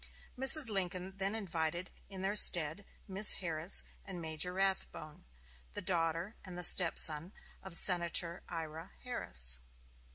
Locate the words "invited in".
1.35-2.23